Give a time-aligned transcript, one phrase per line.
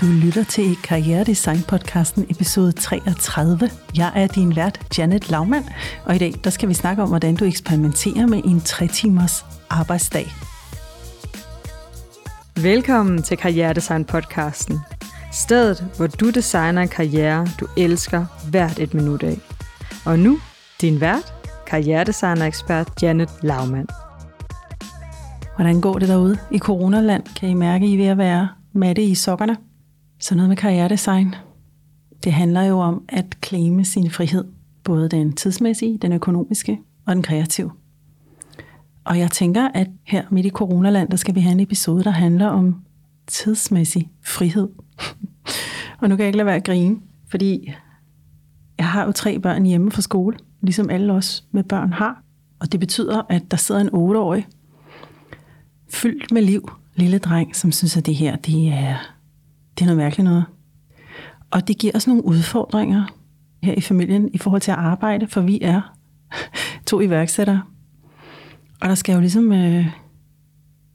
[0.00, 3.70] Du lytter til Karrieredesign podcasten episode 33.
[3.96, 5.64] Jeg er din vært, Janet Laumann,
[6.04, 9.44] og i dag der skal vi snakke om, hvordan du eksperimenterer med en 3 timers
[9.70, 10.26] arbejdsdag.
[12.62, 14.78] Velkommen til Karrieredesign podcasten.
[15.32, 19.38] Stedet, hvor du designer en karriere, du elsker hvert et minut af.
[20.04, 20.38] Og nu,
[20.80, 21.34] din vært,
[21.66, 23.86] karrieredesigner-ekspert Janet Laumann.
[25.56, 27.22] Hvordan går det derude i coronaland?
[27.40, 29.56] Kan I mærke, I er ved at være matte i sokkerne?
[30.20, 31.34] Så noget med karrieredesign.
[32.24, 34.44] Det handler jo om at claime sin frihed.
[34.84, 37.70] Både den tidsmæssige, den økonomiske og den kreative.
[39.04, 42.10] Og jeg tænker, at her midt i coronaland, der skal vi have en episode, der
[42.10, 42.82] handler om
[43.26, 44.68] tidsmæssig frihed.
[46.00, 46.96] og nu kan jeg ikke lade være at grine,
[47.30, 47.72] fordi
[48.78, 52.22] jeg har jo tre børn hjemme fra skole, ligesom alle os med børn har.
[52.58, 54.46] Og det betyder, at der sidder en 8-årig,
[55.88, 58.96] fyldt med liv, lille dreng, som synes, at det her, det er,
[59.80, 60.44] det er noget mærkeligt noget.
[61.50, 63.04] Og det giver os nogle udfordringer
[63.62, 65.94] her i familien i forhold til at arbejde, for vi er
[66.86, 67.62] to iværksættere.
[68.80, 69.86] Og der skal jo ligesom øh,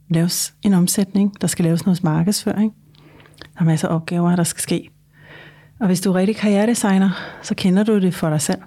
[0.10, 2.74] laves en omsætning, der skal laves noget markedsføring.
[3.40, 4.90] Der er masser af opgaver, der skal ske.
[5.80, 7.10] Og hvis du er rigtig karrieredesigner,
[7.42, 8.62] så kender du det for dig selv.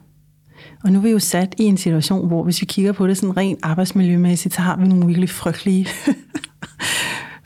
[0.84, 3.16] Og nu er vi jo sat i en situation, hvor hvis vi kigger på det
[3.16, 5.86] sådan rent arbejdsmiljømæssigt, så har vi nogle virkelig frygtelige,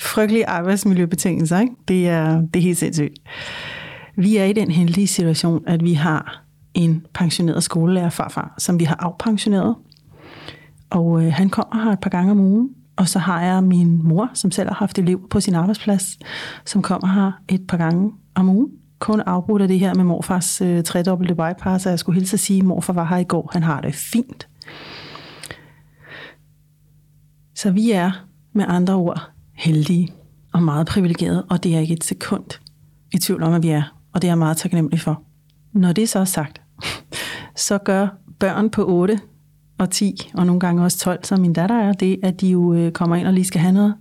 [0.02, 1.60] frygtelige arbejdsmiljøbetingelser.
[1.60, 1.74] Ikke?
[1.88, 3.18] Det, er, det er helt sindssygt.
[4.16, 8.84] Vi er i den heldige situation, at vi har en pensioneret skolelærer farfar, som vi
[8.84, 9.76] har afpensioneret.
[10.90, 12.68] Og øh, han kommer her et par gange om ugen.
[12.96, 16.18] Og så har jeg min mor, som selv har haft elev på sin arbejdsplads,
[16.66, 18.68] som kommer her et par gange om ugen
[19.02, 22.40] kun afbrudt af det her med morfars øh, tredobbelte bypass, og jeg skulle hilse at
[22.40, 23.50] sige, at morfar var her i går.
[23.52, 24.48] Han har det fint.
[27.54, 30.08] Så vi er med andre ord heldige
[30.52, 32.44] og meget privilegerede, og det er ikke et sekund
[33.12, 33.82] i tvivl om, at vi er.
[34.12, 35.22] Og det er jeg meget taknemmelig for.
[35.72, 36.60] Når det så er sagt,
[37.66, 38.08] så gør
[38.38, 39.20] børn på 8
[39.78, 42.74] og 10, og nogle gange også 12, som min datter er, det, at de jo
[42.74, 43.94] øh, kommer ind og lige skal have noget.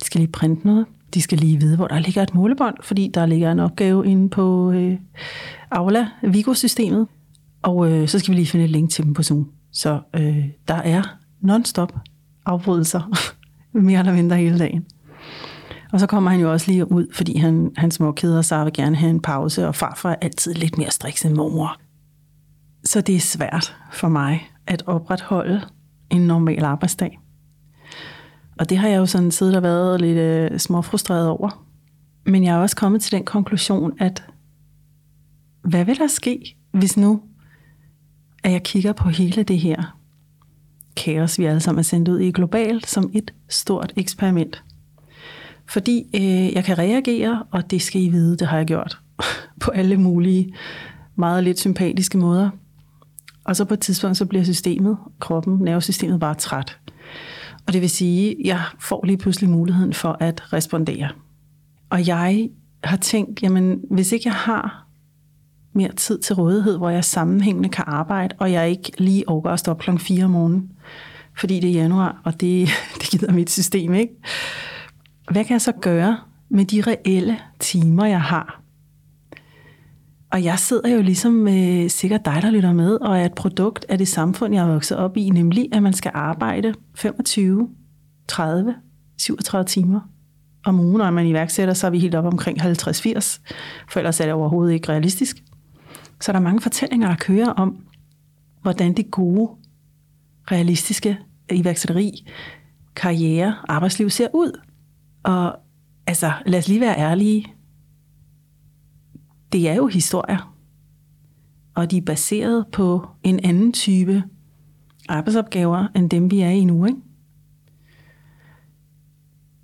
[0.00, 0.86] De skal lige printe noget.
[1.14, 4.30] De skal lige vide, hvor der ligger et målebånd, fordi der ligger en opgave inde
[4.30, 4.98] på øh,
[5.70, 7.06] Aula Vigo-systemet.
[7.62, 9.50] Og øh, så skal vi lige finde et link til dem på Zoom.
[9.72, 11.02] Så øh, der er
[11.40, 11.92] non-stop
[12.46, 13.10] afbrydelser,
[13.72, 14.84] mere eller mindre hele dagen.
[15.94, 18.72] Og så kommer han jo også lige ud, fordi han, han småkeder sig og vil
[18.72, 21.80] gerne have en pause, og farfar er altid lidt mere striks end mormor.
[22.84, 25.60] Så det er svært for mig at opretholde
[26.10, 27.20] en normal arbejdsdag.
[28.58, 31.66] Og det har jeg jo sådan siddet og været lidt øh, småfrustreret over.
[32.26, 34.24] Men jeg er også kommet til den konklusion, at
[35.64, 37.22] hvad vil der ske, hvis nu,
[38.44, 39.98] at jeg kigger på hele det her
[40.96, 44.64] kaos, vi alle sammen er sendt ud i globalt, som et stort eksperiment.
[45.68, 48.98] Fordi øh, jeg kan reagere, og det skal I vide, det har jeg gjort,
[49.62, 50.54] på alle mulige,
[51.16, 52.50] meget lidt sympatiske måder.
[53.44, 56.78] Og så på et tidspunkt, så bliver systemet, kroppen, nervesystemet bare træt.
[57.66, 61.08] Og det vil sige, at jeg får lige pludselig muligheden for at respondere.
[61.90, 62.48] Og jeg
[62.84, 64.86] har tænkt, jamen hvis ikke jeg har
[65.72, 69.58] mere tid til rådighed, hvor jeg sammenhængende kan arbejde, og jeg ikke lige overgår at
[69.58, 69.98] stoppe kl.
[69.98, 70.70] 4 om morgenen,
[71.38, 72.68] fordi det er januar, og det,
[73.00, 74.12] det gider mit system ikke.
[75.30, 76.18] Hvad kan jeg så gøre
[76.48, 78.60] med de reelle timer, jeg har?
[80.32, 83.86] Og jeg sidder jo ligesom øh, sikkert dig, der lytter med, og er et produkt
[83.88, 87.68] af det samfund, jeg er vokset op i, nemlig at man skal arbejde 25,
[88.28, 88.74] 30,
[89.18, 90.00] 37 timer
[90.64, 92.64] om ugen, og når man iværksætter, så er vi helt op omkring 50-80,
[93.90, 95.42] for ellers er det overhovedet ikke realistisk.
[96.20, 97.76] Så der er mange fortællinger, der kører om,
[98.62, 99.50] hvordan det gode,
[100.50, 101.18] realistiske
[101.50, 102.30] iværksætteri,
[102.96, 104.60] karriere, arbejdsliv ser ud.
[105.24, 105.56] Og
[106.06, 107.54] altså, lad os lige være ærlige,
[109.52, 110.54] det er jo historier.
[111.74, 114.22] Og de er baseret på en anden type
[115.08, 116.84] arbejdsopgaver, end dem vi er i nu.
[116.84, 116.98] Ikke?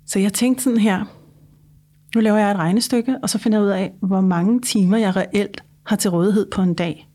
[0.05, 1.05] Så jeg tænkte sådan her,
[2.15, 5.15] nu laver jeg et regnestykke, og så finder jeg ud af, hvor mange timer jeg
[5.15, 7.09] reelt har til rådighed på en dag,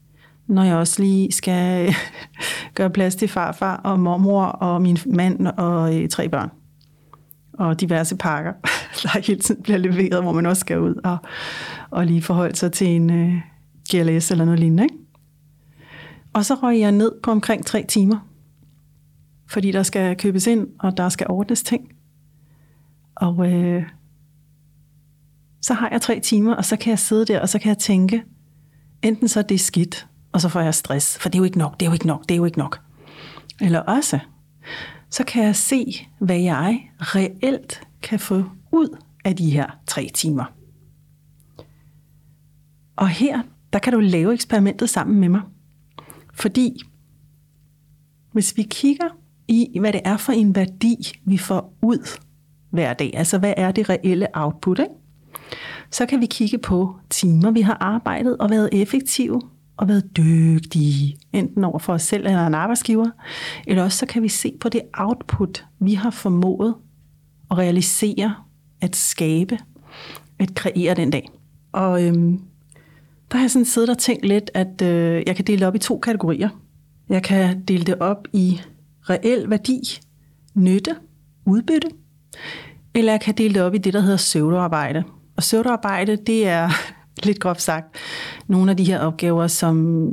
[0.47, 1.95] når jeg også lige skal
[2.75, 6.51] gøre plads til farfar og mormor og min mand og øh, tre børn.
[7.59, 8.53] Og diverse pakker,
[9.03, 11.19] der hele tiden bliver leveret, hvor man også skal ud og,
[11.91, 13.35] og lige forholde sig til en øh,
[13.91, 14.83] GLS eller noget lignende.
[14.83, 14.95] Ikke?
[16.33, 18.29] Og så røg jeg ned på omkring tre timer,
[19.49, 21.89] fordi der skal købes ind, og der skal ordnes ting.
[23.15, 23.83] Og øh,
[25.63, 27.79] så har jeg tre timer, og så kan jeg sidde der, og så kan jeg
[27.79, 28.23] tænke,
[29.03, 31.59] enten så er det skidt, og så får jeg stress, for det er jo ikke
[31.59, 32.81] nok, det er jo ikke nok, det er jo ikke nok.
[33.61, 34.19] Eller også,
[35.11, 40.45] så kan jeg se, hvad jeg reelt kan få ud af de her tre timer.
[42.97, 43.43] Og her,
[43.73, 45.43] der kan du lave eksperimentet sammen med mig.
[46.35, 46.81] Fordi
[48.33, 49.09] hvis vi kigger
[49.49, 52.19] i, hvad det er for en værdi, vi får ud
[52.71, 54.95] hver dag, altså hvad er det reelle output, ikke?
[55.91, 59.41] så kan vi kigge på timer, vi har arbejdet og været effektive
[59.77, 63.11] og været dygtige, enten over for os selv eller en arbejdsgiver,
[63.67, 66.75] eller også så kan vi se på det output, vi har formået
[67.51, 68.35] at realisere,
[68.81, 69.59] at skabe,
[70.39, 71.29] at kreere den dag.
[71.73, 72.41] Og øhm,
[73.31, 75.75] der har jeg sådan siddet og tænkt lidt, at øh, jeg kan dele det op
[75.75, 76.49] i to kategorier.
[77.09, 78.61] Jeg kan dele det op i
[79.11, 79.81] reel værdi,
[80.55, 80.97] nytte,
[81.47, 81.89] udbytte,
[82.95, 85.05] eller jeg kan dele det op i det, der hedder søvdearbejde.
[85.37, 86.69] Og søvdearbejde, det er
[87.23, 87.87] lidt groft sagt,
[88.49, 90.07] nogle af de her opgaver, som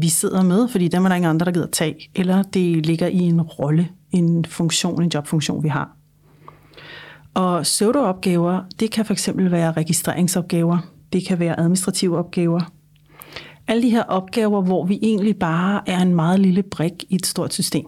[0.00, 3.06] vi sidder med, fordi dem er der ingen andre, der gider tage, eller det ligger
[3.06, 5.96] i en rolle, en funktion, en jobfunktion, vi har.
[7.34, 10.78] Og pseudoopgaver, det kan fx være registreringsopgaver,
[11.12, 12.60] det kan være administrative opgaver.
[13.66, 17.26] Alle de her opgaver, hvor vi egentlig bare er en meget lille brik i et
[17.26, 17.84] stort system.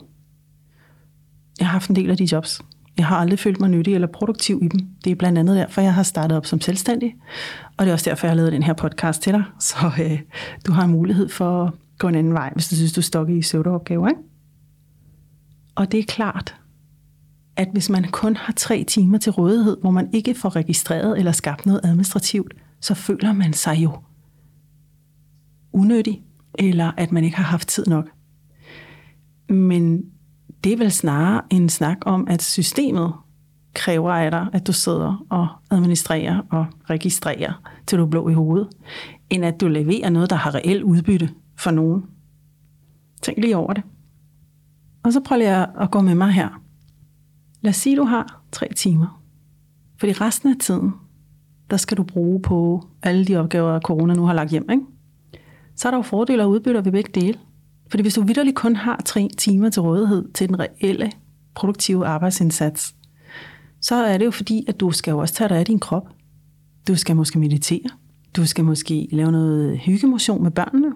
[1.58, 2.60] Jeg har haft en del af de jobs.
[3.00, 4.80] Jeg har aldrig følt mig nyttig eller produktiv i dem.
[5.04, 7.14] Det er blandt andet derfor, jeg har startet op som selvstændig.
[7.76, 9.44] Og det er også derfor, jeg har lavet den her podcast til dig.
[9.58, 10.20] Så øh,
[10.66, 13.26] du har en mulighed for at gå en anden vej, hvis du synes, du er
[13.28, 14.08] i søvdeopgaver.
[14.08, 14.20] Ikke?
[15.74, 16.56] Og det er klart,
[17.56, 21.32] at hvis man kun har tre timer til rådighed, hvor man ikke får registreret eller
[21.32, 23.92] skabt noget administrativt, så føler man sig jo
[25.72, 26.22] unødig,
[26.58, 28.08] eller at man ikke har haft tid nok.
[29.48, 30.02] Men
[30.64, 33.12] det er vel snarere en snak om, at systemet
[33.74, 37.52] kræver af dig, at du sidder og administrerer og registrerer,
[37.86, 38.68] til du er blå i hovedet,
[39.30, 42.04] end at du leverer noget, der har reelt udbytte for nogen.
[43.22, 43.82] Tænk lige over det.
[45.02, 46.62] Og så prøver jeg at gå med mig her.
[47.60, 49.22] Lad os sige, du har tre timer.
[49.98, 50.92] Fordi resten af tiden,
[51.70, 54.70] der skal du bruge på alle de opgaver, corona nu har lagt hjem.
[54.70, 54.84] Ikke?
[55.76, 57.38] Så er der jo fordele og udbytter ved begge dele.
[57.90, 61.12] Fordi hvis du vidderligt kun har tre timer til rådighed til den reelle
[61.54, 62.94] produktive arbejdsindsats,
[63.80, 66.08] så er det jo fordi, at du skal jo også tage dig af din krop.
[66.88, 67.88] Du skal måske meditere.
[68.36, 70.92] Du skal måske lave noget hyggemotion med børnene.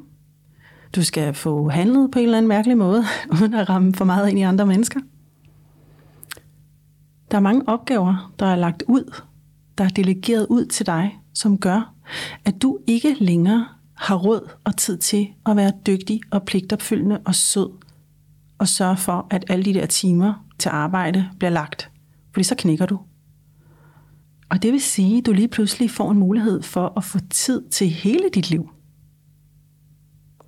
[0.96, 3.04] Du skal få handlet på en eller anden mærkelig måde,
[3.40, 5.00] uden at ramme for meget ind i andre mennesker.
[7.30, 9.22] Der er mange opgaver, der er lagt ud,
[9.78, 11.94] der er delegeret ud til dig, som gør,
[12.44, 17.34] at du ikke længere har råd og tid til at være dygtig og pligtopfyldende og
[17.34, 17.70] sød,
[18.58, 21.90] og sørge for, at alle de der timer til arbejde bliver lagt.
[22.32, 23.00] Fordi så knækker du.
[24.48, 27.68] Og det vil sige, at du lige pludselig får en mulighed for at få tid
[27.70, 28.70] til hele dit liv.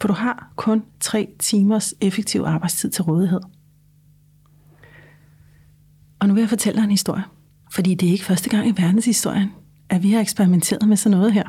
[0.01, 3.41] For du har kun tre timers effektiv arbejdstid til rådighed.
[6.19, 7.25] Og nu vil jeg fortælle dig en historie.
[7.73, 9.51] Fordi det er ikke første gang i verdenshistorien,
[9.89, 11.45] at vi har eksperimenteret med sådan noget her.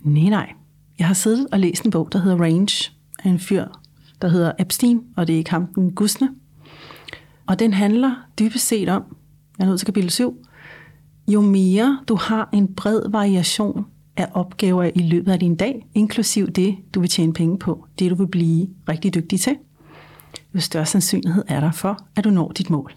[0.00, 0.52] Nej, nej.
[1.00, 2.90] Jeg har siddet og læst en bog, der hedder Range,
[3.24, 3.64] af en fyr,
[4.22, 6.28] der hedder Epstein, og det er kampen Gusne.
[7.46, 9.16] Og den handler dybest set om,
[9.58, 10.46] jeg er nødt til kapitel 7,
[11.28, 13.86] jo mere du har en bred variation
[14.16, 18.10] af opgaver i løbet af din dag, inklusiv det, du vil tjene penge på, det
[18.10, 19.56] du vil blive rigtig dygtig til,
[20.54, 22.92] jo større sandsynlighed er der for, at du når dit mål.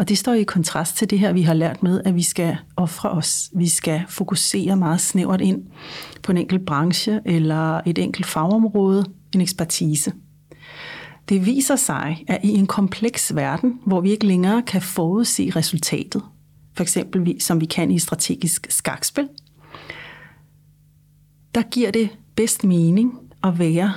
[0.00, 2.56] Og det står i kontrast til det her, vi har lært med, at vi skal
[2.76, 3.50] ofre os.
[3.54, 5.62] Vi skal fokusere meget snævert ind
[6.22, 9.04] på en enkelt branche eller et enkelt fagområde,
[9.34, 10.12] en ekspertise.
[11.28, 16.22] Det viser sig, at i en kompleks verden, hvor vi ikke længere kan forudse resultatet,
[16.74, 19.28] for eksempel som vi kan i strategisk skakspil,
[21.54, 23.92] der giver det bedst mening at være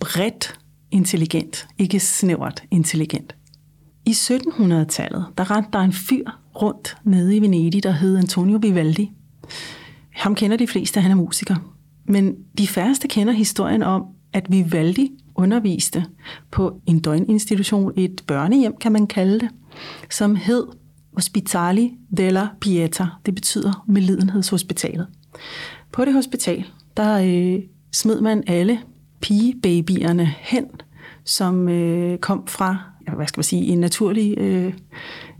[0.00, 0.58] bredt
[0.90, 3.34] intelligent, ikke snævert intelligent.
[4.10, 6.24] I 1700-tallet, der rendte der en fyr
[6.62, 9.12] rundt nede i Venedig, der hed Antonio Vivaldi.
[10.10, 11.56] Ham kender de fleste, han er musiker.
[12.04, 16.04] Men de færreste kender historien om, at Vivaldi underviste
[16.50, 19.48] på en døgninstitution, et børnehjem kan man kalde det,
[20.10, 20.66] som hed
[21.16, 23.06] Ospitali della Pieta.
[23.26, 25.06] Det betyder medlidenhedshospitalet.
[25.92, 26.64] På det hospital,
[26.96, 27.62] der øh,
[27.92, 28.80] smed man alle
[29.20, 30.66] pigebabyerne hen,
[31.24, 34.72] som øh, kom fra hvad skal man sige, en naturlig øh,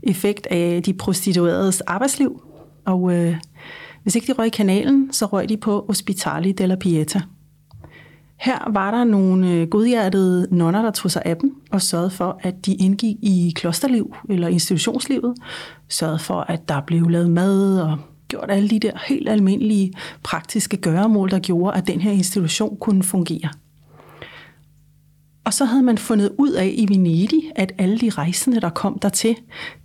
[0.03, 2.41] effekt af de prostitueredes arbejdsliv.
[2.85, 3.35] Og øh,
[4.03, 7.21] hvis ikke de røg i kanalen, så røg de på Ospitali della Pieta.
[8.39, 12.39] Her var der nogle øh, godhjertede nonner, der tog sig af dem og sørgede for,
[12.43, 15.35] at de indgik i klosterliv eller institutionslivet.
[15.89, 20.77] Sørgede for, at der blev lavet mad og gjort alle de der helt almindelige praktiske
[20.77, 23.49] gøremål, der gjorde, at den her institution kunne fungere.
[25.43, 28.99] Og så havde man fundet ud af i Venedig, at alle de rejsende, der kom
[28.99, 29.35] dertil,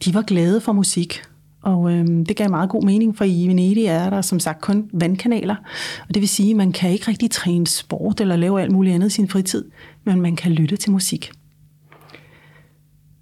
[0.05, 1.23] de var glade for musik.
[1.63, 4.91] Og øh, det gav meget god mening, for i Venedig er der som sagt kun
[4.93, 5.57] vandkanaler.
[6.09, 8.95] Og det vil sige, at man kan ikke rigtig træne sport eller lave alt muligt
[8.95, 9.65] andet i sin fritid,
[10.05, 11.31] men man kan lytte til musik.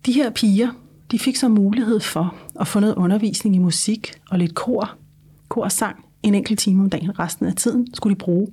[0.06, 0.68] De her piger,
[1.10, 4.94] de fik så mulighed for at få noget undervisning i musik og lidt kor,
[5.48, 7.18] kor sang en enkelt time om dagen.
[7.18, 8.48] Resten af tiden skulle de bruge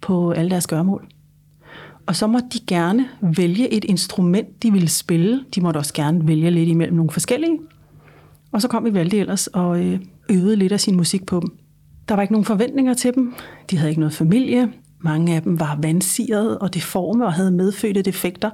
[0.00, 1.08] på alle deres gørmål.
[2.06, 5.44] Og så måtte de gerne vælge et instrument, de ville spille.
[5.54, 7.58] De måtte også gerne vælge lidt imellem nogle forskellige.
[8.52, 11.58] Og så kom vi valgte ellers og øh, øvede lidt af sin musik på dem.
[12.08, 13.34] Der var ikke nogen forventninger til dem.
[13.70, 14.72] De havde ikke noget familie.
[15.00, 18.50] Mange af dem var vandsirede og deforme og havde medfødte defekter,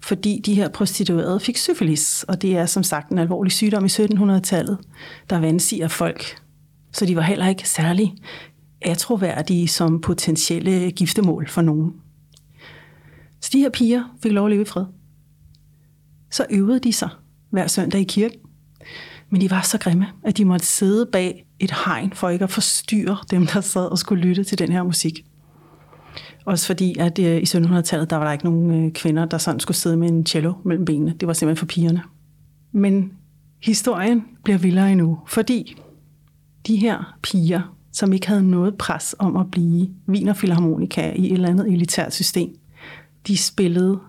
[0.00, 3.88] fordi de her prostituerede fik syfilis, og det er som sagt en alvorlig sygdom i
[3.88, 4.78] 1700-tallet,
[5.30, 6.36] der vandsiger folk.
[6.92, 8.14] Så de var heller ikke særlig
[8.82, 11.92] atroværdige som potentielle giftemål for nogen.
[13.40, 14.84] Så de her piger fik lov at leve i fred.
[16.30, 17.08] Så øvede de sig
[17.50, 18.38] hver søndag i kirken.
[19.30, 22.50] Men de var så grimme, at de måtte sidde bag et hegn for ikke at
[22.50, 25.24] forstyrre dem, der sad og skulle lytte til den her musik.
[26.44, 29.60] Også fordi, at øh, i 1700-tallet, der var der ikke nogen øh, kvinder, der sådan
[29.60, 31.14] skulle sidde med en cello mellem benene.
[31.20, 32.02] Det var simpelthen for pigerne.
[32.72, 33.12] Men
[33.62, 35.76] historien bliver vildere endnu, fordi
[36.66, 41.48] de her piger, som ikke havde noget pres om at blive vinerfilharmonika i et eller
[41.48, 42.50] andet elitært system,
[43.26, 44.00] de spillede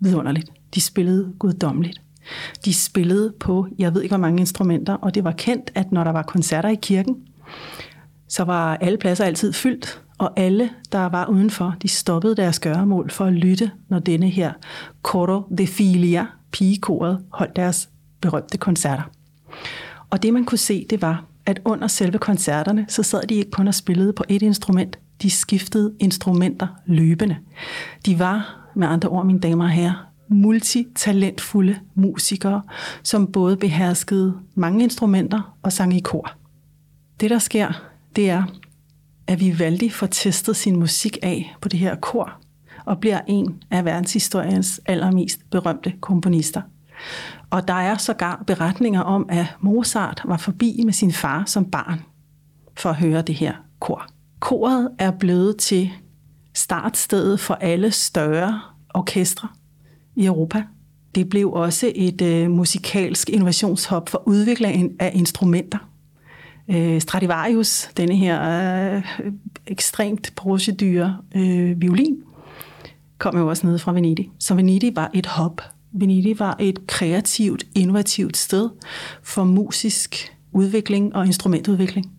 [0.00, 0.50] vidunderligt.
[0.74, 2.00] De spillede guddommeligt.
[2.64, 6.04] De spillede på, jeg ved ikke hvor mange instrumenter, og det var kendt, at når
[6.04, 7.16] der var koncerter i kirken,
[8.28, 13.10] så var alle pladser altid fyldt, og alle, der var udenfor, de stoppede deres gøremål
[13.10, 14.52] for at lytte, når denne her
[15.02, 17.88] Coro de Filia, pigekoret, holdt deres
[18.20, 19.02] berømte koncerter.
[20.10, 23.50] Og det man kunne se, det var, at under selve koncerterne, så sad de ikke
[23.50, 27.36] kun og spillede på et instrument, de skiftede instrumenter løbende.
[28.06, 32.62] De var, med andre ord, mine damer og herrer, multitalentfulde musikere,
[33.02, 36.30] som både beherskede mange instrumenter og sang i kor.
[37.20, 37.72] Det, der sker,
[38.16, 38.42] det er,
[39.26, 42.32] at Vivaldi får testet sin musik af på det her kor,
[42.84, 46.62] og bliver en af verdenshistoriens allermest berømte komponister.
[47.50, 52.02] Og der er sågar beretninger om, at Mozart var forbi med sin far som barn
[52.76, 54.06] for at høre det her kor.
[54.40, 55.90] Koret er blevet til
[56.54, 58.60] startstedet for alle større
[58.94, 59.48] orkestre
[60.16, 60.62] i Europa.
[61.14, 65.78] Det blev også et øh, musikalsk innovationshop for udvikling af instrumenter.
[66.70, 68.42] Øh, Stradivarius, denne her
[68.96, 69.04] øh,
[69.66, 72.16] ekstremt procedure øh, violin,
[73.18, 74.30] kom jo også ned fra Venedig.
[74.38, 75.62] Så Venedig var et hop.
[75.92, 78.70] Venedig var et kreativt, innovativt sted
[79.22, 82.15] for musisk udvikling og instrumentudvikling.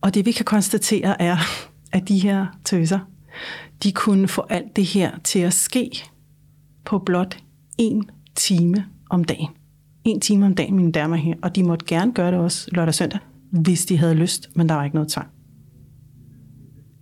[0.00, 1.36] Og det vi kan konstatere er,
[1.92, 2.98] at de her tøser,
[3.82, 5.90] de kunne få alt det her til at ske
[6.84, 7.38] på blot
[7.78, 9.48] en time om dagen.
[10.04, 11.34] En time om dagen, mine damer her.
[11.42, 13.18] Og de måtte gerne gøre det også lørdag og søndag,
[13.50, 15.28] hvis de havde lyst, men der var ikke noget tvang.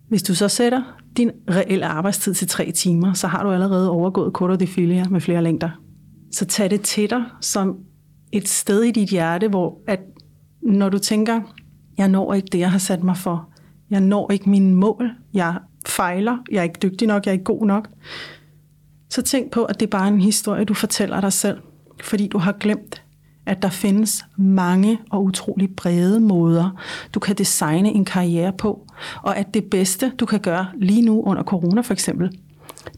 [0.09, 0.83] Hvis du så sætter
[1.17, 5.21] din reelle arbejdstid til tre timer, så har du allerede overgået Corto de Filia med
[5.21, 5.71] flere længder.
[6.33, 7.77] Så tag det til dig som
[8.33, 10.01] et sted i dit hjerte, hvor at
[10.63, 11.41] når du tænker,
[11.99, 13.49] jeg når ikke det, jeg har sat mig for.
[13.91, 15.11] Jeg når ikke mine mål.
[15.35, 15.55] Jeg
[15.87, 16.39] fejler.
[16.51, 17.27] Jeg er ikke dygtig nok.
[17.27, 17.89] Jeg er ikke god nok.
[19.11, 21.59] Så tænk på, at det er bare en historie, du fortæller dig selv.
[22.03, 23.03] Fordi du har glemt,
[23.47, 26.71] at der findes mange og utrolig brede måder,
[27.15, 28.87] du kan designe en karriere på.
[29.23, 32.39] Og at det bedste, du kan gøre lige nu under corona for eksempel,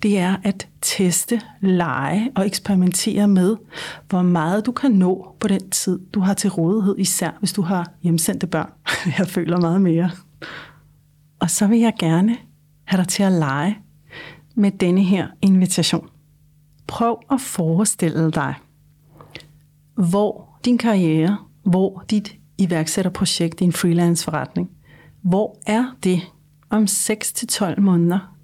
[0.03, 3.57] det er at teste, lege og eksperimentere med,
[4.09, 7.63] hvor meget du kan nå på den tid, du har til rådighed, især hvis du
[7.63, 8.73] har hjemsendte børn.
[9.19, 10.11] Jeg føler meget mere.
[11.41, 12.37] Og så vil jeg gerne
[12.85, 13.79] have dig til at lege
[14.55, 16.09] med denne her invitation.
[16.87, 18.55] Prøv at forestille dig,
[19.95, 24.71] hvor din karriere, hvor dit iværksætterprojekt, din freelance forretning,
[25.23, 26.21] hvor er det
[26.71, 28.38] om 6-12 måneder,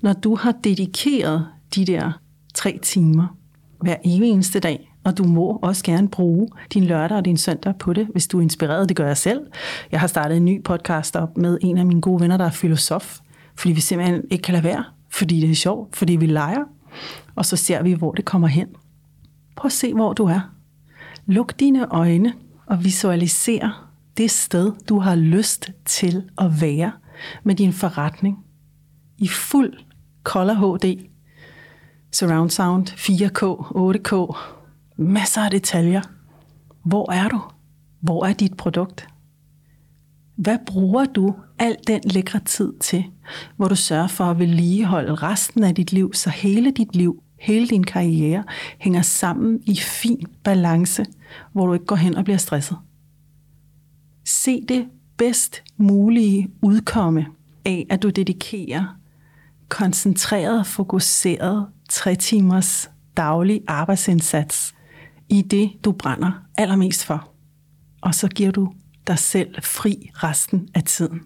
[0.00, 2.12] når du har dedikeret de der
[2.54, 3.36] tre timer
[3.80, 7.92] hver eneste dag, og du må også gerne bruge din lørdag og din søndag på
[7.92, 8.88] det, hvis du er inspireret.
[8.88, 9.40] Det gør jeg selv.
[9.92, 12.50] Jeg har startet en ny podcast op med en af mine gode venner, der er
[12.50, 13.18] filosof,
[13.56, 16.64] fordi vi simpelthen ikke kan lade være, fordi det er sjovt, fordi vi leger,
[17.34, 18.66] og så ser vi, hvor det kommer hen.
[19.56, 20.40] Prøv at se, hvor du er.
[21.26, 22.32] Luk dine øjne
[22.66, 26.92] og visualiser det sted, du har lyst til at være
[27.44, 28.38] med din forretning
[29.20, 29.72] i fuld
[30.24, 31.08] Color HD,
[32.12, 33.42] surround sound, 4K,
[33.76, 34.38] 8K,
[34.96, 36.02] masser af detaljer.
[36.84, 37.40] Hvor er du?
[38.00, 39.06] Hvor er dit produkt?
[40.36, 43.04] Hvad bruger du al den lækre tid til,
[43.56, 47.68] hvor du sørger for at vedligeholde resten af dit liv, så hele dit liv hele
[47.68, 48.44] din karriere
[48.78, 51.04] hænger sammen i fin balance,
[51.52, 52.78] hvor du ikke går hen og bliver stresset.
[54.24, 54.86] Se det
[55.16, 57.26] bedst mulige udkomme
[57.64, 58.96] af, at du dedikerer
[59.70, 64.74] koncentreret, fokuseret tre timers daglig arbejdsindsats
[65.28, 67.32] i det, du brænder allermest for.
[68.02, 68.72] Og så giver du
[69.06, 71.20] dig selv fri resten af tiden.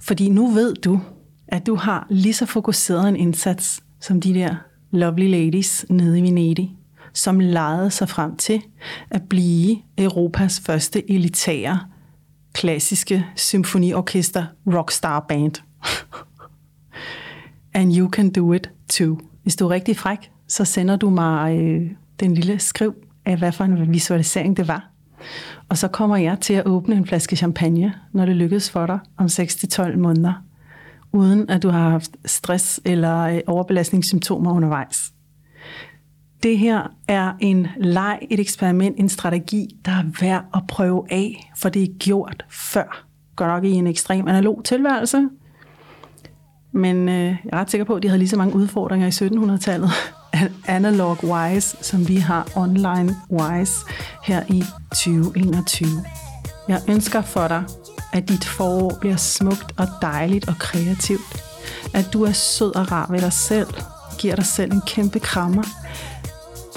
[0.00, 1.00] Fordi nu ved du,
[1.48, 4.54] at du har lige så fokuseret en indsats som de der
[4.90, 6.76] lovely ladies nede i Venedig,
[7.14, 8.62] som lejede sig frem til
[9.10, 11.80] at blive Europas første elitære
[12.52, 15.52] klassiske symfoniorkester rockstar band.
[17.74, 19.18] And you can do it too.
[19.42, 23.52] Hvis du er rigtig fræk, så sender du mig øh, den lille skriv af, hvad
[23.52, 24.90] for en visualisering det var.
[25.68, 28.98] Og så kommer jeg til at åbne en flaske champagne, når det lykkes for dig
[29.16, 30.32] om 6-12 måneder,
[31.12, 35.12] uden at du har haft stress eller øh, overbelastningssymptomer undervejs.
[36.42, 41.52] Det her er en leg, et eksperiment, en strategi, der er værd at prøve af,
[41.56, 43.06] for det er gjort før.
[43.36, 45.28] Godt nok i en ekstrem analog tilværelse,
[46.72, 49.10] men øh, jeg er ret sikker på, at de havde lige så mange udfordringer i
[49.10, 49.90] 1700-tallet,
[50.66, 53.86] analog-wise, som vi har online-wise
[54.22, 55.88] her i 2021.
[56.68, 57.64] Jeg ønsker for dig,
[58.12, 61.42] at dit forår bliver smukt og dejligt og kreativt.
[61.94, 63.68] At du er sød og rar ved dig selv,
[64.18, 65.62] giver dig selv en kæmpe krammer.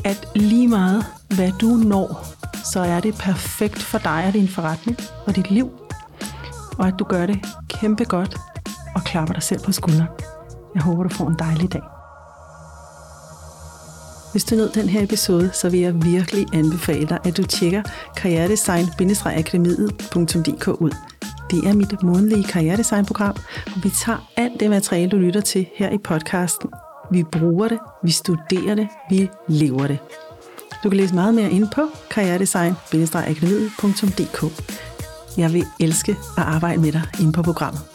[0.05, 2.25] At lige meget, hvad du når,
[2.73, 5.71] så er det perfekt for dig og din forretning og dit liv.
[6.77, 8.37] Og at du gør det kæmpe godt
[8.95, 10.09] og klapper dig selv på skulderen.
[10.75, 11.81] Jeg håber, du får en dejlig dag.
[14.31, 17.83] Hvis du nød den her episode, så vil jeg virkelig anbefale dig, at du tjekker
[18.17, 20.91] karrieredesign-akademiet.dk ud.
[21.51, 23.43] Det er mit månedlige karrieredesignprogram, hvor
[23.75, 26.69] og vi tager alt det materiale, du lytter til her i podcasten.
[27.11, 29.99] Vi bruger det, vi studerer det, vi lever det.
[30.83, 34.45] Du kan læse meget mere inde på karrieredesign-akademiet.dk.
[35.38, 37.94] Jeg vil elske at arbejde med dig inde på programmet.